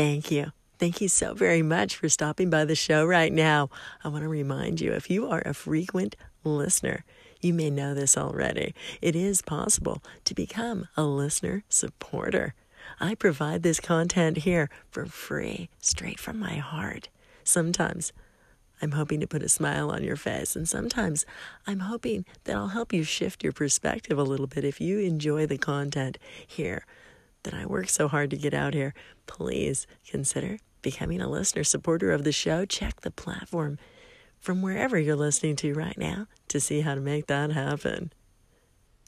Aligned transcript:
Thank 0.00 0.30
you. 0.30 0.52
Thank 0.78 1.02
you 1.02 1.08
so 1.08 1.34
very 1.34 1.60
much 1.60 1.94
for 1.94 2.08
stopping 2.08 2.48
by 2.48 2.64
the 2.64 2.74
show 2.74 3.04
right 3.04 3.30
now. 3.30 3.68
I 4.02 4.08
want 4.08 4.22
to 4.22 4.30
remind 4.30 4.80
you 4.80 4.92
if 4.92 5.10
you 5.10 5.28
are 5.28 5.42
a 5.44 5.52
frequent 5.52 6.16
listener, 6.42 7.04
you 7.42 7.52
may 7.52 7.68
know 7.68 7.92
this 7.92 8.16
already. 8.16 8.74
It 9.02 9.14
is 9.14 9.42
possible 9.42 10.02
to 10.24 10.34
become 10.34 10.88
a 10.96 11.02
listener 11.02 11.64
supporter. 11.68 12.54
I 12.98 13.14
provide 13.14 13.62
this 13.62 13.78
content 13.78 14.38
here 14.38 14.70
for 14.90 15.04
free, 15.04 15.68
straight 15.80 16.18
from 16.18 16.38
my 16.38 16.54
heart. 16.54 17.10
Sometimes 17.44 18.14
I'm 18.80 18.92
hoping 18.92 19.20
to 19.20 19.26
put 19.26 19.42
a 19.42 19.50
smile 19.50 19.90
on 19.90 20.02
your 20.02 20.16
face, 20.16 20.56
and 20.56 20.66
sometimes 20.66 21.26
I'm 21.66 21.80
hoping 21.80 22.24
that 22.44 22.56
I'll 22.56 22.68
help 22.68 22.94
you 22.94 23.04
shift 23.04 23.44
your 23.44 23.52
perspective 23.52 24.18
a 24.18 24.22
little 24.22 24.46
bit 24.46 24.64
if 24.64 24.80
you 24.80 25.00
enjoy 25.00 25.44
the 25.44 25.58
content 25.58 26.16
here 26.46 26.86
that 27.42 27.54
I 27.54 27.66
work 27.66 27.88
so 27.88 28.08
hard 28.08 28.30
to 28.30 28.36
get 28.36 28.54
out 28.54 28.74
here. 28.74 28.94
Please 29.30 29.86
consider 30.08 30.58
becoming 30.82 31.20
a 31.20 31.30
listener 31.30 31.62
supporter 31.62 32.10
of 32.10 32.24
the 32.24 32.32
show, 32.32 32.64
check 32.64 33.02
the 33.02 33.12
platform 33.12 33.78
from 34.40 34.60
wherever 34.60 34.98
you're 34.98 35.14
listening 35.14 35.54
to 35.54 35.72
right 35.72 35.96
now 35.96 36.26
to 36.48 36.58
see 36.58 36.80
how 36.80 36.96
to 36.96 37.00
make 37.00 37.28
that 37.28 37.52
happen. 37.52 38.12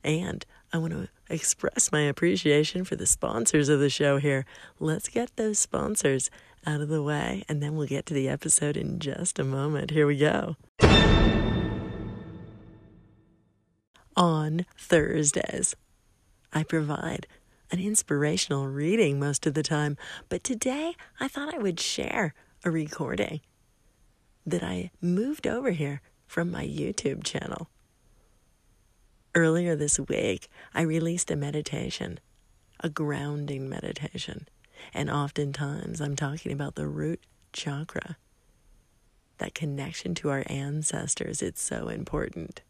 And 0.05 0.47
I 0.73 0.79
want 0.79 0.93
to 0.93 1.09
express 1.29 1.91
my 1.91 2.03
appreciation 2.03 2.85
for 2.85 2.95
the 2.95 3.05
sponsors 3.05 3.69
of 3.69 3.80
the 3.80 3.91
show 3.91 4.19
here. 4.19 4.47
Let's 4.79 5.09
get 5.09 5.35
those 5.35 5.59
sponsors 5.59 6.30
out 6.65 6.80
of 6.80 6.89
the 6.89 7.02
way, 7.02 7.43
and 7.49 7.61
then 7.61 7.75
we'll 7.75 7.89
get 7.89 8.07
to 8.07 8.15
the 8.15 8.29
episode 8.29 8.77
in 8.77 9.01
just 9.01 9.41
a 9.41 9.45
moment. 9.45 9.91
Here 9.91 10.07
we 10.07 10.16
go. 10.16 10.55
On 14.16 14.66
Thursdays, 14.79 15.74
I 16.52 16.63
provide 16.63 17.27
an 17.73 17.80
inspirational 17.80 18.68
reading 18.68 19.18
most 19.18 19.46
of 19.46 19.54
the 19.54 19.62
time, 19.62 19.96
but 20.28 20.45
today 20.45 20.95
I 21.18 21.26
thought 21.26 21.54
I 21.54 21.59
would 21.59 21.80
share 21.80 22.34
a 22.65 22.70
recording 22.70 23.40
that 24.45 24.62
I 24.62 24.90
moved 25.01 25.46
over 25.46 25.70
here 25.70 26.02
from 26.26 26.50
my 26.50 26.66
YouTube 26.66 27.24
channel. 27.24 27.70
Earlier 29.34 29.74
this 29.74 29.98
week, 29.98 30.48
I 30.74 30.82
released 30.82 31.30
a 31.30 31.37
meditation, 31.37 32.20
a 32.80 32.90
grounding 32.90 33.70
meditation, 33.70 34.48
and 34.93 35.10
oftentimes 35.10 36.02
I'm 36.02 36.16
talking 36.16 36.52
about 36.52 36.74
the 36.74 36.87
root 36.87 37.20
chakra. 37.54 38.18
That 39.38 39.54
connection 39.54 40.15
to 40.16 40.28
our 40.28 40.45
ancestors, 40.46 41.40
it's 41.40 41.62
so 41.62 41.88
important. 41.88 42.60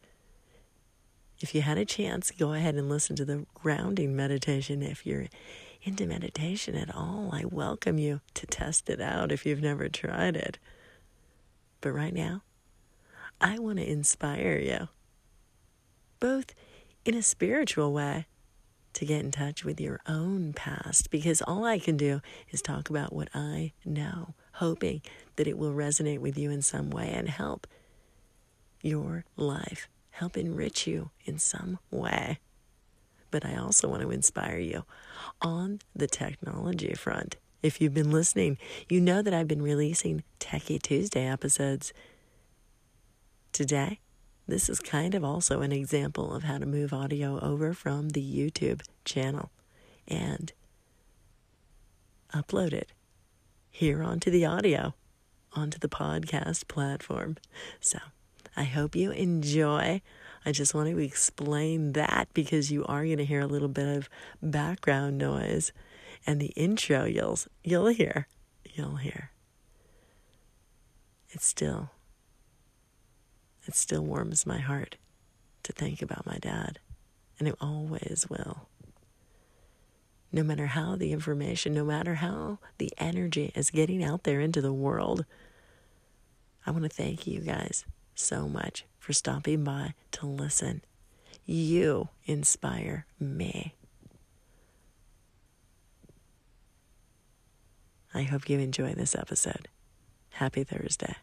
If 1.43 1.53
you 1.53 1.61
had 1.61 1.77
a 1.77 1.83
chance, 1.83 2.31
go 2.31 2.53
ahead 2.53 2.75
and 2.75 2.87
listen 2.87 3.17
to 3.17 3.25
the 3.25 3.45
grounding 3.53 4.15
meditation. 4.15 4.81
If 4.81 5.05
you're 5.05 5.25
into 5.83 6.07
meditation 6.07 6.73
at 6.73 6.95
all, 6.95 7.31
I 7.33 7.43
welcome 7.43 7.99
you 7.99 8.21
to 8.35 8.47
test 8.47 8.89
it 8.89 9.01
out 9.01 9.29
if 9.29 9.45
you've 9.45 9.61
never 9.61 9.89
tried 9.89 10.37
it. 10.37 10.57
But 11.81 11.91
right 11.91 12.13
now, 12.13 12.43
I 13.41 13.59
want 13.59 13.79
to 13.79 13.85
inspire 13.85 14.57
you, 14.57 14.87
both 16.21 16.55
in 17.03 17.13
a 17.13 17.21
spiritual 17.21 17.91
way, 17.91 18.25
to 18.93 19.05
get 19.05 19.19
in 19.19 19.31
touch 19.31 19.65
with 19.65 19.81
your 19.81 19.99
own 20.07 20.53
past, 20.53 21.11
because 21.11 21.41
all 21.41 21.65
I 21.65 21.77
can 21.77 21.97
do 21.97 22.21
is 22.51 22.61
talk 22.61 22.89
about 22.89 23.11
what 23.11 23.27
I 23.33 23.73
know, 23.83 24.33
hoping 24.53 25.01
that 25.35 25.47
it 25.47 25.57
will 25.57 25.73
resonate 25.73 26.19
with 26.19 26.37
you 26.37 26.51
in 26.51 26.61
some 26.61 26.89
way 26.89 27.09
and 27.09 27.27
help 27.27 27.67
your 28.81 29.25
life 29.35 29.89
help 30.13 30.37
enrich 30.37 30.85
you 30.85 31.09
in 31.25 31.39
some 31.39 31.79
way. 31.89 32.39
But 33.31 33.43
I 33.45 33.55
also 33.55 33.89
want 33.89 34.03
to 34.03 34.11
inspire 34.11 34.59
you 34.59 34.85
on 35.41 35.79
the 35.95 36.05
technology 36.05 36.93
front. 36.93 37.35
If 37.63 37.81
you've 37.81 37.95
been 37.95 38.11
listening, 38.11 38.59
you 38.87 39.01
know 39.01 39.23
that 39.23 39.33
I've 39.33 39.47
been 39.47 39.63
releasing 39.63 40.23
Techie 40.39 40.81
Tuesday 40.81 41.25
episodes. 41.25 41.93
Today, 43.51 43.99
this 44.47 44.69
is 44.69 44.79
kind 44.79 45.15
of 45.15 45.23
also 45.23 45.61
an 45.61 45.71
example 45.71 46.31
of 46.33 46.43
how 46.43 46.59
to 46.59 46.65
move 46.67 46.93
audio 46.93 47.39
over 47.39 47.73
from 47.73 48.09
the 48.09 48.21
YouTube 48.21 48.81
channel 49.05 49.49
and 50.07 50.53
upload 52.35 52.73
it 52.73 52.91
here 53.71 54.03
onto 54.03 54.29
the 54.29 54.45
audio, 54.45 54.93
onto 55.53 55.79
the 55.79 55.89
podcast 55.89 56.67
platform. 56.67 57.37
So, 57.79 57.97
I 58.55 58.63
hope 58.63 58.95
you 58.95 59.11
enjoy. 59.11 60.01
I 60.45 60.51
just 60.51 60.73
want 60.73 60.89
to 60.89 60.97
explain 60.99 61.93
that 61.93 62.27
because 62.33 62.71
you 62.71 62.85
are 62.85 63.03
going 63.05 63.17
to 63.17 63.25
hear 63.25 63.39
a 63.39 63.47
little 63.47 63.67
bit 63.69 63.97
of 63.97 64.09
background 64.41 65.17
noise. 65.17 65.71
And 66.25 66.39
the 66.39 66.53
intro 66.55 67.05
you'll 67.05 67.39
you'll 67.63 67.87
hear 67.87 68.27
you'll 68.73 68.97
hear. 68.97 69.31
It 71.29 71.41
still 71.41 71.89
it 73.65 73.75
still 73.75 74.03
warms 74.03 74.45
my 74.45 74.59
heart 74.59 74.97
to 75.63 75.71
think 75.71 76.01
about 76.01 76.25
my 76.25 76.37
dad 76.37 76.79
and 77.39 77.47
it 77.47 77.55
always 77.59 78.25
will. 78.29 78.67
No 80.31 80.43
matter 80.43 80.67
how 80.67 80.95
the 80.95 81.11
information 81.11 81.73
no 81.73 81.83
matter 81.85 82.15
how 82.15 82.59
the 82.77 82.91
energy 82.97 83.51
is 83.55 83.69
getting 83.69 84.03
out 84.03 84.23
there 84.23 84.39
into 84.39 84.61
the 84.61 84.73
world 84.73 85.25
i 86.65 86.71
want 86.71 86.83
to 86.83 86.89
thank 86.89 87.27
you 87.27 87.39
guys 87.41 87.85
so 88.15 88.47
much 88.47 88.85
for 88.99 89.13
stopping 89.13 89.63
by 89.63 89.93
to 90.11 90.25
listen. 90.25 90.81
You 91.45 92.09
inspire 92.25 93.05
me. 93.19 93.75
I 98.13 98.23
hope 98.23 98.47
you 98.49 98.59
enjoy 98.59 98.93
this 98.93 99.15
episode. 99.15 99.67
Happy 100.29 100.63
Thursday. 100.63 101.15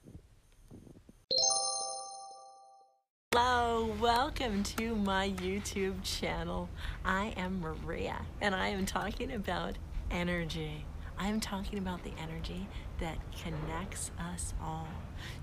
Hello, 3.33 3.95
welcome 4.01 4.65
to 4.65 4.97
my 4.97 5.31
YouTube 5.31 6.03
channel. 6.03 6.69
I 7.05 7.33
am 7.37 7.61
Maria, 7.61 8.17
and 8.41 8.55
I 8.55 8.69
am 8.69 8.87
talking 8.87 9.33
about 9.33 9.77
energy. 10.11 10.85
I'm 11.21 11.39
talking 11.39 11.79
about 11.79 12.03
the 12.03 12.13
energy 12.19 12.67
that 12.99 13.19
connects 13.43 14.11
us 14.19 14.55
all 14.63 14.89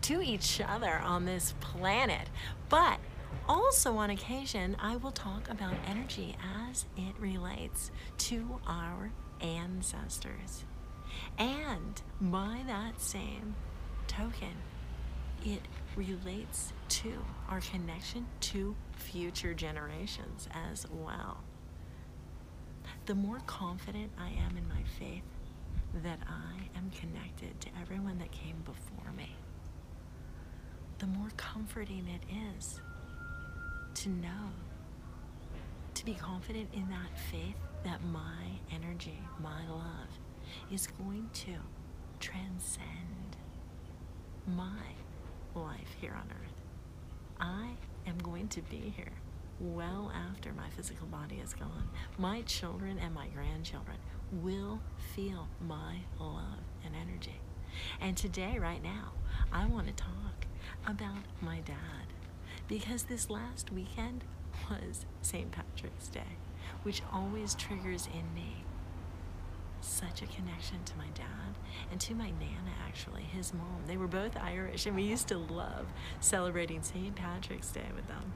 to 0.02 0.22
each 0.22 0.60
other 0.60 0.96
on 0.96 1.26
this 1.26 1.54
planet. 1.60 2.32
But 2.68 3.00
also, 3.48 3.96
on 3.98 4.10
occasion, 4.10 4.76
I 4.80 4.96
will 4.96 5.12
talk 5.12 5.48
about 5.52 5.76
energy 5.86 6.36
as 6.68 6.86
it 6.98 7.14
relates 7.20 7.92
to 8.18 8.60
our 8.66 9.12
ancestors. 9.40 10.66
And 11.38 12.02
by 12.20 12.64
that 12.66 13.00
same 13.00 13.54
token, 14.08 14.58
it 15.46 15.62
relates 15.96 16.74
to 16.90 17.14
our 17.50 17.62
connection 17.62 18.26
to 18.42 18.76
future 18.96 19.54
generations 19.54 20.50
as 20.72 20.88
well. 20.90 21.44
The 23.06 23.14
more 23.14 23.42
confident 23.46 24.12
I 24.20 24.30
am 24.30 24.58
in 24.58 24.68
my 24.68 24.82
faith, 24.98 25.22
that 26.04 26.20
I 26.28 26.78
am 26.78 26.92
connected 26.92 27.60
to 27.62 27.70
everyone 27.82 28.18
that 28.20 28.32
came 28.32 28.58
before 28.66 29.12
me, 29.16 29.36
the 31.00 31.08
more 31.08 31.30
comforting 31.38 32.08
it 32.08 32.22
is 32.58 32.82
to 33.96 34.10
know, 34.10 34.52
to 35.94 36.06
be 36.06 36.14
confident 36.14 36.70
in 36.74 36.88
that 36.90 37.18
faith 37.32 37.56
that 37.84 38.04
my 38.06 38.46
energy, 38.72 39.20
my 39.42 39.68
love, 39.70 40.10
is 40.72 40.88
going 40.88 41.30
to 41.34 41.54
transcend 42.20 43.38
my 44.48 44.82
life 45.56 45.96
here 46.00 46.14
on 46.14 46.28
earth. 46.32 46.54
I 47.40 47.70
am 48.08 48.18
going 48.20 48.48
to 48.50 48.62
be 48.64 48.94
here 48.96 49.14
well 49.60 50.12
after 50.14 50.54
my 50.54 50.70
physical 50.70 51.08
body 51.08 51.42
is 51.44 51.54
gone. 51.54 51.90
My 52.18 52.42
children 52.42 53.00
and 53.00 53.14
my 53.14 53.28
grandchildren 53.28 53.98
will 54.32 54.80
feel 55.16 55.48
my 55.66 56.02
love 56.20 56.60
and 56.86 56.96
energy. 56.96 57.40
And 58.02 58.18
today, 58.18 58.58
right 58.60 58.82
now, 58.82 59.14
I 59.52 59.66
want 59.66 59.88
to 59.88 59.94
talk 59.94 60.46
about 60.86 61.24
my 61.42 61.60
dad 61.60 62.08
because 62.68 63.04
this 63.04 63.30
last 63.30 63.72
weekend 63.72 64.24
was 64.70 65.06
St. 65.22 65.52
Patrick's 65.52 66.08
Day, 66.08 66.38
which 66.84 67.02
always 67.12 67.56
triggers 67.56 68.08
in 68.08 68.34
me 68.34 68.64
such 69.80 70.22
a 70.22 70.28
connection 70.28 70.84
to 70.86 70.98
my 70.98 71.08
dad 71.14 71.56
and 71.92 72.02
to 72.02 72.16
my 72.16 72.32
nana 72.32 72.72
actually 72.88 73.22
his 73.22 73.54
mom 73.54 73.84
they 73.86 73.96
were 73.96 74.08
both 74.08 74.36
irish 74.36 74.88
and 74.88 74.96
we 74.96 75.04
used 75.04 75.28
to 75.28 75.38
love 75.38 75.86
celebrating 76.20 76.82
st 76.82 77.16
patrick's 77.16 77.72
day 77.72 77.86
with 77.96 78.08
them 78.08 78.34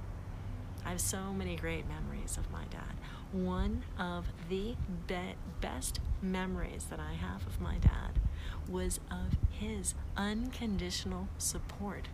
I 0.86 0.90
have 0.92 1.02
so 1.02 1.34
many 1.34 1.56
great 1.56 1.86
memories 1.88 2.38
of 2.38 2.52
my 2.52 2.64
dad. 2.70 2.96
One 3.32 3.84
of 3.98 4.28
the 4.50 4.76
be- 5.08 5.36
best 5.62 6.00
memories 6.22 6.86
that 6.90 7.00
I 7.00 7.14
have 7.14 7.46
of 7.48 7.62
my 7.62 7.78
dad 7.78 8.20
was 8.68 9.00
of 9.10 9.38
his 9.52 9.94
unconditional 10.18 11.28
support 11.38 12.08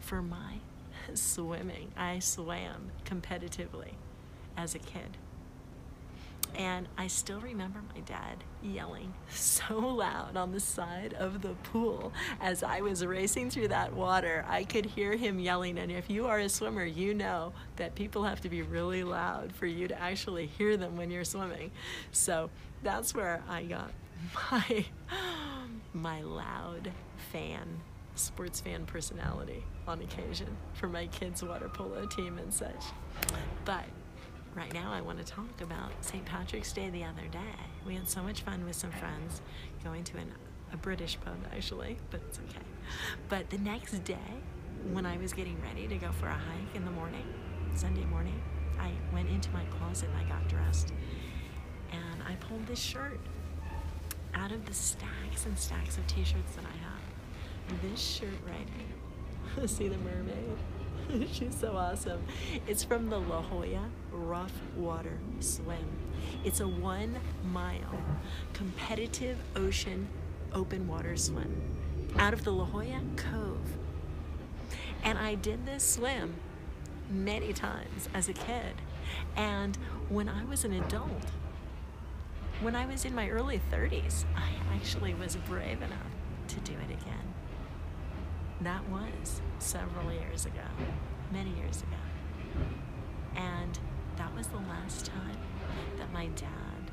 for 0.00 0.22
my 0.22 0.56
swimming. 1.14 1.92
I 1.96 2.18
swam 2.18 2.90
competitively 3.04 3.92
as 4.56 4.74
a 4.74 4.78
kid. 4.78 5.16
And 6.56 6.86
I 6.98 7.06
still 7.06 7.40
remember 7.40 7.80
my 7.94 8.00
dad 8.00 8.44
yelling 8.62 9.14
so 9.30 9.78
loud 9.78 10.36
on 10.36 10.52
the 10.52 10.60
side 10.60 11.14
of 11.14 11.42
the 11.42 11.54
pool 11.64 12.12
as 12.40 12.62
I 12.62 12.80
was 12.80 13.04
racing 13.04 13.50
through 13.50 13.68
that 13.68 13.94
water. 13.94 14.44
I 14.48 14.64
could 14.64 14.84
hear 14.84 15.16
him 15.16 15.38
yelling. 15.38 15.78
And 15.78 15.90
if 15.90 16.10
you 16.10 16.26
are 16.26 16.38
a 16.38 16.48
swimmer, 16.48 16.84
you 16.84 17.14
know 17.14 17.52
that 17.76 17.94
people 17.94 18.24
have 18.24 18.40
to 18.42 18.48
be 18.48 18.62
really 18.62 19.02
loud 19.02 19.52
for 19.52 19.66
you 19.66 19.88
to 19.88 20.00
actually 20.00 20.46
hear 20.46 20.76
them 20.76 20.96
when 20.96 21.10
you're 21.10 21.24
swimming. 21.24 21.70
So 22.12 22.50
that's 22.82 23.14
where 23.14 23.42
I 23.48 23.64
got 23.64 23.92
my, 24.52 24.84
my 25.92 26.22
loud 26.22 26.92
fan 27.32 27.80
sports 28.14 28.60
fan 28.60 28.84
personality 28.84 29.64
on 29.88 30.00
occasion 30.02 30.56
for 30.74 30.86
my 30.86 31.06
kids' 31.06 31.42
water 31.42 31.68
polo 31.68 32.06
team 32.06 32.38
and 32.38 32.52
such. 32.52 32.84
But 33.64 33.84
right 34.54 34.72
now 34.72 34.92
I 34.92 35.00
want 35.00 35.18
to 35.18 35.24
talk 35.24 35.60
about 35.60 35.92
St. 36.00 36.24
Patrick's 36.24 36.72
Day 36.72 36.90
the 36.90 37.04
other 37.04 37.26
day. 37.30 37.38
We 37.86 37.94
had 37.94 38.08
so 38.08 38.22
much 38.22 38.42
fun 38.42 38.64
with 38.64 38.76
some 38.76 38.90
friends 38.92 39.40
going 39.82 40.04
to 40.04 40.18
an, 40.18 40.32
a 40.72 40.76
British 40.76 41.18
pub 41.24 41.36
actually, 41.54 41.96
but 42.10 42.20
it's 42.28 42.38
okay. 42.38 42.64
But 43.28 43.50
the 43.50 43.58
next 43.58 44.04
day, 44.04 44.16
when 44.92 45.06
I 45.06 45.16
was 45.16 45.32
getting 45.32 45.56
ready 45.62 45.86
to 45.88 45.96
go 45.96 46.10
for 46.12 46.26
a 46.26 46.32
hike 46.32 46.74
in 46.74 46.84
the 46.84 46.90
morning, 46.90 47.24
Sunday 47.74 48.04
morning, 48.04 48.40
I 48.78 48.90
went 49.12 49.28
into 49.28 49.50
my 49.50 49.64
closet 49.78 50.08
and 50.10 50.26
I 50.26 50.28
got 50.28 50.48
dressed. 50.48 50.92
And 51.90 52.22
I 52.26 52.34
pulled 52.36 52.66
this 52.66 52.80
shirt 52.80 53.20
out 54.34 54.52
of 54.52 54.66
the 54.66 54.74
stacks 54.74 55.46
and 55.46 55.58
stacks 55.58 55.98
of 55.98 56.06
t 56.06 56.24
shirts 56.24 56.54
that 56.56 56.64
I 56.64 56.76
have. 56.84 57.80
This 57.80 58.00
shirt 58.00 58.28
right 58.46 58.68
here. 58.76 59.66
See 59.68 59.88
the 59.88 59.96
mermaid? 59.98 60.58
She's 61.32 61.56
so 61.58 61.76
awesome. 61.76 62.22
It's 62.66 62.84
from 62.84 63.08
the 63.08 63.18
La 63.18 63.42
Jolla 63.42 63.88
Rough 64.10 64.52
Water 64.76 65.18
Swim. 65.40 65.86
It's 66.44 66.60
a 66.60 66.68
one 66.68 67.16
mile 67.52 68.02
competitive 68.52 69.38
ocean 69.56 70.08
open 70.52 70.86
water 70.86 71.16
swim 71.16 71.60
out 72.18 72.32
of 72.32 72.44
the 72.44 72.52
La 72.52 72.64
Jolla 72.64 73.00
Cove. 73.16 73.76
And 75.02 75.18
I 75.18 75.34
did 75.34 75.66
this 75.66 75.84
swim 75.84 76.34
many 77.10 77.52
times 77.52 78.08
as 78.14 78.28
a 78.28 78.32
kid. 78.32 78.74
And 79.36 79.76
when 80.08 80.28
I 80.28 80.44
was 80.44 80.64
an 80.64 80.72
adult, 80.72 81.30
when 82.60 82.76
I 82.76 82.86
was 82.86 83.04
in 83.04 83.14
my 83.14 83.28
early 83.28 83.60
30s, 83.72 84.24
I 84.36 84.74
actually 84.74 85.14
was 85.14 85.36
brave 85.36 85.82
enough 85.82 86.12
to 86.48 86.60
do 86.60 86.72
it 86.72 86.92
again. 86.92 87.34
That 88.62 88.88
was 88.90 89.40
several 89.58 90.12
years 90.12 90.46
ago, 90.46 90.62
many 91.32 91.50
years 91.50 91.82
ago. 91.82 92.62
And 93.34 93.76
that 94.16 94.32
was 94.36 94.46
the 94.46 94.58
last 94.58 95.06
time 95.06 95.36
that 95.98 96.12
my 96.12 96.26
dad 96.26 96.92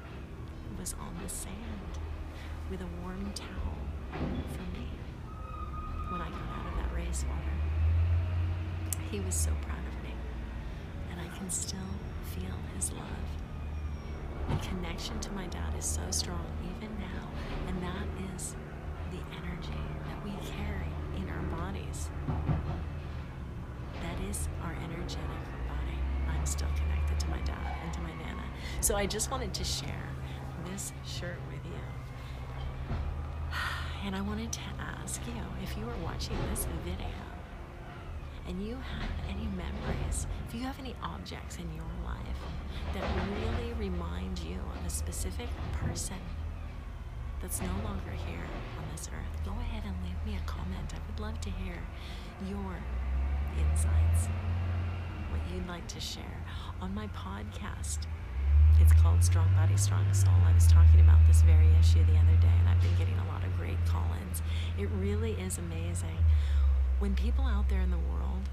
was 0.80 0.96
on 1.00 1.16
the 1.22 1.30
sand 1.30 2.00
with 2.72 2.82
a 2.82 2.88
warm 3.04 3.32
towel 3.36 3.78
for 4.12 4.80
me 4.80 4.88
when 6.10 6.22
I 6.22 6.30
got 6.30 6.42
out 6.42 6.66
of 6.72 6.76
that 6.78 6.96
race 6.96 7.24
water. 7.30 8.98
He 9.12 9.20
was 9.20 9.36
so 9.36 9.52
proud 9.62 9.78
of 9.78 10.04
me, 10.04 10.16
and 11.12 11.22
I 11.22 11.38
can 11.38 11.52
still 11.52 11.94
feel 12.34 12.56
his 12.76 12.92
love. 12.94 13.30
The 14.50 14.68
connection 14.68 15.20
to 15.20 15.32
my 15.34 15.46
dad 15.46 15.76
is 15.78 15.86
so 15.86 16.02
strong 16.10 16.48
even 16.76 16.90
now, 16.98 17.28
and 17.68 17.84
that 17.84 18.34
is 18.34 18.56
the 19.12 19.20
energy 19.38 19.84
that 20.08 20.26
we 20.26 20.32
carry 20.58 20.99
in 21.22 21.30
our 21.30 21.42
bodies. 21.58 22.10
That 24.02 24.20
is 24.30 24.48
our 24.64 24.76
energetic 24.84 25.44
body. 25.68 25.98
I'm 26.30 26.46
still 26.46 26.68
connected 26.76 27.20
to 27.20 27.28
my 27.28 27.40
dad 27.42 27.76
and 27.84 27.94
to 27.94 28.02
my 28.02 28.14
nana. 28.24 28.44
So 28.82 28.96
I 28.96 29.06
just 29.06 29.32
wanted 29.32 29.54
to 29.54 29.64
share 29.64 30.10
this 30.72 30.94
shirt 31.06 31.40
with 31.52 31.66
you. 31.66 32.96
And 34.06 34.16
I 34.16 34.22
wanted 34.22 34.50
to 34.54 34.62
ask 34.80 35.20
you 35.28 35.44
if 35.62 35.78
you 35.78 35.84
are 35.84 35.98
watching 36.06 36.38
this 36.50 36.66
video 36.86 37.06
and 38.48 38.66
you 38.66 38.76
have 38.76 39.10
any 39.30 39.46
memories, 39.48 40.26
if 40.48 40.56
you 40.56 40.62
have 40.62 40.80
any 40.80 40.96
objects 41.04 41.58
in 41.58 41.70
your 41.76 41.92
life 42.06 42.42
that 42.94 43.04
really 43.30 43.74
remind 43.74 44.40
you 44.40 44.58
of 44.80 44.88
a 44.88 44.90
specific 44.90 45.50
person 45.74 46.16
that's 47.42 47.62
no 47.62 47.72
longer 47.84 48.12
here 48.28 48.46
on 48.78 48.84
this 48.92 49.10
earth, 49.14 49.46
go 49.46 49.52
ahead 49.52 49.84
and 49.86 49.96
leave 50.04 50.20
me 50.26 50.38
a 50.38 50.46
comment. 50.50 50.94
I 50.94 51.00
would 51.08 51.20
love 51.20 51.40
to 51.42 51.50
hear 51.50 51.82
your 52.48 52.76
insights, 53.58 54.28
what 55.30 55.42
you'd 55.54 55.68
like 55.68 55.88
to 55.88 56.00
share. 56.00 56.44
On 56.82 56.94
my 56.94 57.08
podcast, 57.08 58.00
it's 58.80 58.94
called 58.94 59.24
Strong 59.24 59.54
Body, 59.56 59.78
Strong 59.78 60.14
Soul. 60.14 60.34
I 60.46 60.54
was 60.54 60.68
talking 60.68 61.00
about 61.00 61.20
this 61.28 61.42
very 61.42 61.68
issue 61.80 62.04
the 62.06 62.18
other 62.18 62.38
day, 62.42 62.54
and 62.60 62.70
I've 62.70 62.82
been 62.82 62.96
getting 62.98 63.18
a 63.20 63.28
lot 63.28 63.44
of 63.44 63.56
great 63.58 63.84
call 63.86 64.08
ins. 64.22 64.42
It 64.78 64.90
really 65.00 65.34
is 65.34 65.58
amazing 65.58 66.18
when 67.00 67.16
people 67.16 67.46
out 67.46 67.70
there 67.70 67.82
in 67.82 67.92
the 67.92 67.98
world 67.98 68.50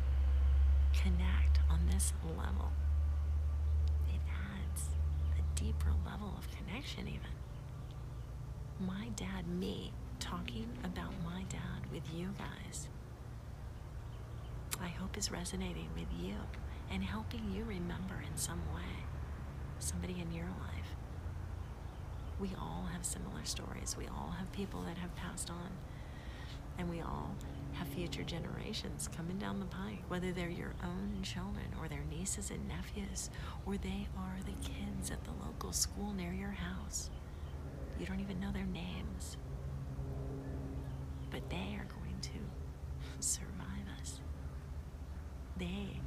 connect 0.93 1.61
on 1.71 1.87
this 1.91 2.12
level. 2.25 2.71
It 4.09 4.21
adds 4.31 4.83
a 5.38 5.61
deeper 5.61 5.93
level 6.05 6.35
of 6.38 6.47
connection, 6.56 7.09
even. 7.09 7.45
My 8.78 9.08
dad, 9.17 9.49
me, 9.49 9.93
talking 10.20 10.69
about 10.84 11.12
my 11.25 11.44
dad 11.49 11.90
with 11.90 12.02
you 12.14 12.34
guys, 12.38 12.88
I 14.82 14.88
hope 14.88 15.17
is 15.17 15.31
resonating 15.31 15.88
with 15.94 16.08
you 16.20 16.34
and 16.90 17.02
helping 17.02 17.50
you 17.55 17.64
remember 17.64 18.23
in 18.31 18.37
some 18.37 18.61
way 18.75 19.05
somebody 19.78 20.20
in 20.20 20.31
your 20.31 20.46
life. 20.46 20.94
We 22.38 22.50
all 22.61 22.87
have 22.93 23.02
similar 23.05 23.44
stories. 23.44 23.96
We 23.99 24.08
all 24.08 24.34
have 24.38 24.52
people 24.52 24.82
that 24.82 24.99
have 24.99 25.14
passed 25.17 25.49
on. 25.49 25.70
And 26.78 26.90
we 26.90 27.00
all 27.00 27.34
have 27.73 27.88
future 27.88 28.25
generations 28.25 29.08
coming 29.17 29.38
down 29.38 29.58
the 29.58 29.67
pike, 29.67 30.02
whether 30.08 30.32
they're 30.32 30.50
your 30.50 30.75
own 30.84 31.23
children 31.23 31.64
or 31.81 31.88
their 31.88 32.05
nieces 32.11 32.50
and 32.50 32.69
nephews, 32.69 33.31
or 33.64 33.78
they 33.78 34.06
are 34.19 34.37
the 34.44 34.69
kids 34.69 35.11
at 35.11 35.25
the 35.25 35.31
local 35.46 35.73
school 35.73 36.12
near 36.12 36.34
your 36.34 36.50
house. 36.50 37.08
You 37.98 38.06
don't 38.06 38.20
even 38.20 38.40
know 38.40 38.52
their 38.52 38.66
names. 38.66 39.37
But 41.31 41.48
they 41.50 41.76
are 41.78 41.87
going 42.00 42.19
to 42.22 42.38
survive 43.20 43.87
us. 44.00 44.20
They 45.56 46.00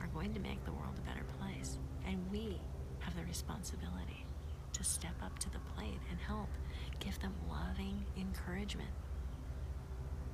are 0.00 0.06
going 0.08 0.32
to 0.34 0.40
make 0.40 0.64
the 0.64 0.72
world 0.72 0.94
a 0.98 1.08
better 1.08 1.24
place. 1.38 1.78
And 2.06 2.18
we 2.30 2.60
have 3.00 3.16
the 3.16 3.24
responsibility 3.24 4.24
to 4.72 4.84
step 4.84 5.14
up 5.22 5.38
to 5.40 5.50
the 5.50 5.58
plate 5.74 6.00
and 6.10 6.18
help 6.20 6.48
give 7.00 7.18
them 7.20 7.34
loving 7.48 8.04
encouragement 8.16 8.90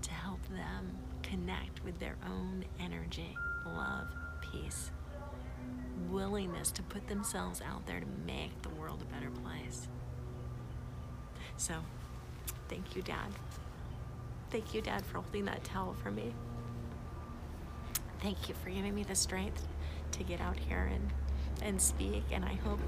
to 0.02 0.10
help 0.12 0.40
them 0.48 0.96
connect 1.22 1.82
with 1.84 1.98
their 1.98 2.16
own 2.26 2.64
energy, 2.80 3.36
love, 3.66 4.06
peace, 4.40 4.90
willingness 6.10 6.70
to 6.70 6.82
put 6.84 7.06
themselves 7.08 7.60
out 7.62 7.86
there 7.86 8.00
to 8.00 8.06
make 8.26 8.62
the 8.62 8.68
world 8.70 9.02
a 9.02 9.14
better 9.14 9.30
place. 9.30 9.88
So, 11.58 11.74
thank 12.68 12.94
you, 12.94 13.02
Dad. 13.02 13.32
Thank 14.50 14.72
you, 14.72 14.80
Dad, 14.80 15.04
for 15.04 15.18
holding 15.18 15.44
that 15.46 15.64
towel 15.64 15.96
for 16.02 16.10
me. 16.12 16.32
Thank 18.20 18.48
you 18.48 18.54
for 18.62 18.70
giving 18.70 18.94
me 18.94 19.02
the 19.02 19.16
strength 19.16 19.66
to 20.12 20.22
get 20.22 20.40
out 20.40 20.56
here 20.56 20.88
and, 20.92 21.12
and 21.60 21.82
speak. 21.82 22.22
And 22.30 22.44
I 22.44 22.54
hope 22.54 22.80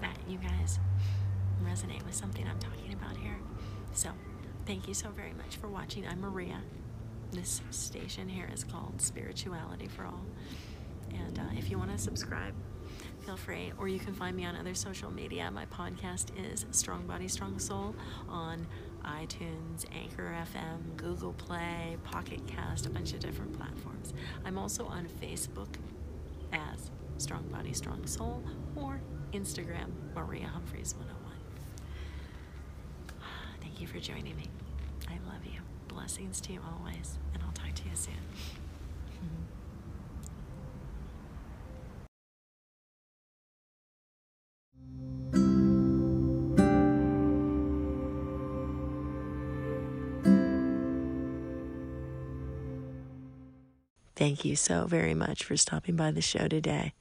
that 0.00 0.16
you 0.28 0.38
guys 0.38 0.80
resonate 1.64 2.04
with 2.04 2.14
something 2.14 2.44
I'm 2.46 2.58
talking 2.58 2.92
about 2.92 3.16
here. 3.16 3.36
So, 3.92 4.10
thank 4.66 4.88
you 4.88 4.94
so 4.94 5.10
very 5.10 5.32
much 5.34 5.56
for 5.56 5.68
watching. 5.68 6.06
I'm 6.06 6.20
Maria. 6.20 6.60
This 7.30 7.60
station 7.70 8.28
here 8.28 8.50
is 8.52 8.64
called 8.64 9.00
Spirituality 9.00 9.86
for 9.86 10.04
All. 10.04 10.26
And 11.14 11.38
uh, 11.38 11.42
if 11.56 11.70
you 11.70 11.78
want 11.78 11.92
to 11.92 11.98
subscribe, 11.98 12.54
free. 13.36 13.72
Or 13.78 13.88
you 13.88 13.98
can 13.98 14.14
find 14.14 14.36
me 14.36 14.44
on 14.44 14.56
other 14.56 14.74
social 14.74 15.10
media. 15.10 15.50
My 15.50 15.66
podcast 15.66 16.26
is 16.52 16.66
Strong 16.70 17.06
Body, 17.06 17.28
Strong 17.28 17.58
Soul 17.58 17.94
on 18.28 18.66
iTunes, 19.04 19.84
Anchor 19.92 20.34
FM, 20.54 20.96
Google 20.96 21.32
Play, 21.32 21.96
Pocket 22.04 22.46
Cast, 22.46 22.86
a 22.86 22.90
bunch 22.90 23.12
of 23.12 23.20
different 23.20 23.56
platforms. 23.56 24.12
I'm 24.44 24.58
also 24.58 24.86
on 24.86 25.08
Facebook 25.22 25.74
as 26.52 26.90
Strong 27.18 27.48
Body, 27.48 27.72
Strong 27.72 28.06
Soul 28.06 28.42
or 28.76 29.00
Instagram, 29.32 29.90
Maria 30.14 30.46
Humphreys 30.46 30.94
101. 30.96 31.32
Thank 33.60 33.80
you 33.80 33.86
for 33.86 33.98
joining 33.98 34.36
me. 34.36 34.48
I 35.08 35.14
love 35.30 35.44
you. 35.44 35.60
Blessings 35.88 36.40
to 36.42 36.52
you 36.52 36.60
always, 36.78 37.18
and 37.34 37.42
I'll 37.42 37.52
talk 37.52 37.74
to 37.74 37.84
you 37.84 37.96
soon. 37.96 38.14
Thank 54.18 54.44
you 54.44 54.56
so 54.56 54.86
very 54.86 55.14
much 55.14 55.44
for 55.44 55.56
stopping 55.56 55.94
by 55.94 56.10
the 56.10 56.20
show 56.20 56.48
today. 56.48 56.92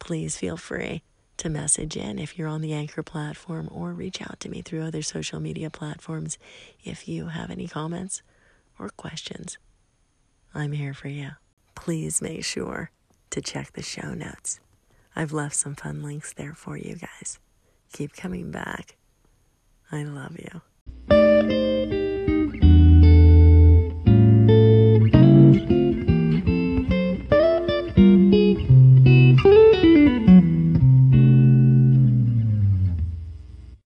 Please 0.00 0.36
feel 0.36 0.56
free 0.56 1.04
to 1.36 1.48
message 1.48 1.96
in 1.96 2.18
if 2.18 2.36
you're 2.36 2.48
on 2.48 2.62
the 2.62 2.72
Anchor 2.72 3.04
platform 3.04 3.68
or 3.70 3.92
reach 3.92 4.20
out 4.20 4.40
to 4.40 4.48
me 4.48 4.60
through 4.60 4.82
other 4.82 5.00
social 5.00 5.38
media 5.38 5.70
platforms 5.70 6.36
if 6.82 7.06
you 7.06 7.28
have 7.28 7.48
any 7.48 7.68
comments 7.68 8.22
or 8.76 8.88
questions. 8.88 9.56
I'm 10.52 10.72
here 10.72 10.94
for 10.94 11.06
you. 11.06 11.30
Please 11.76 12.20
make 12.20 12.44
sure 12.44 12.90
to 13.30 13.40
check 13.40 13.74
the 13.74 13.82
show 13.84 14.14
notes. 14.14 14.58
I've 15.14 15.32
left 15.32 15.54
some 15.54 15.76
fun 15.76 16.02
links 16.02 16.32
there 16.32 16.54
for 16.54 16.76
you 16.76 16.96
guys. 16.96 17.38
Keep 17.92 18.16
coming 18.16 18.50
back. 18.50 18.96
I 19.92 20.02
love 20.02 20.40
you. 20.40 20.60